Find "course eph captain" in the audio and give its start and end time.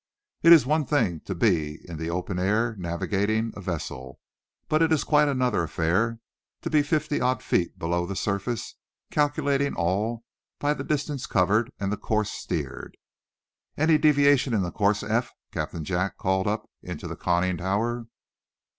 14.71-15.83